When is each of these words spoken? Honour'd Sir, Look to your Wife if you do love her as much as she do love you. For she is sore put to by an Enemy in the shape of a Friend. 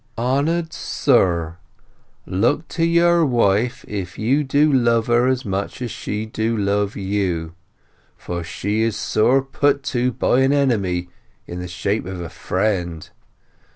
Honour'd 0.17 0.73
Sir, 0.73 1.57
Look 2.25 2.67
to 2.69 2.83
your 2.83 3.23
Wife 3.23 3.85
if 3.87 4.17
you 4.17 4.43
do 4.43 4.73
love 4.73 5.05
her 5.05 5.27
as 5.27 5.45
much 5.45 5.79
as 5.79 5.91
she 5.91 6.25
do 6.25 6.57
love 6.57 6.95
you. 6.95 7.53
For 8.17 8.43
she 8.43 8.81
is 8.81 8.95
sore 8.95 9.43
put 9.43 9.83
to 9.93 10.11
by 10.11 10.39
an 10.39 10.53
Enemy 10.53 11.09
in 11.45 11.59
the 11.59 11.67
shape 11.67 12.07
of 12.07 12.19
a 12.19 12.29
Friend. 12.29 13.07